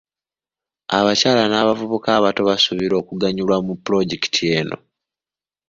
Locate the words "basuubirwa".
2.49-2.97